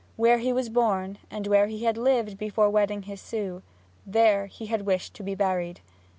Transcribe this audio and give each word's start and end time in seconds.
Where 0.15 0.39
he 0.39 0.51
was 0.51 0.67
born, 0.69 1.19
and 1.29 1.45
where 1.45 1.67
he 1.67 1.83
had 1.83 1.95
lived 1.95 2.39
before 2.39 2.71
wedding 2.71 3.03
his 3.03 3.21
Sue, 3.21 3.61
there 4.03 4.47
he 4.47 4.65
had 4.65 4.81
wished 4.81 5.13
to 5.13 5.21
be 5.23 5.35
buried. 5.35 5.81